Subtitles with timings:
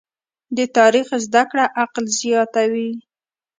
[0.57, 2.91] د تاریخ زده کړه عقل زیاتوي.